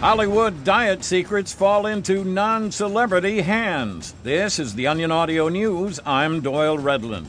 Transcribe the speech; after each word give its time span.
Hollywood 0.00 0.64
diet 0.64 1.04
secrets 1.04 1.52
fall 1.52 1.86
into 1.86 2.24
non 2.24 2.72
celebrity 2.72 3.42
hands. 3.42 4.14
This 4.22 4.58
is 4.58 4.74
the 4.74 4.86
Onion 4.86 5.12
Audio 5.12 5.48
News. 5.48 6.00
I'm 6.06 6.40
Doyle 6.40 6.78
Redland. 6.78 7.26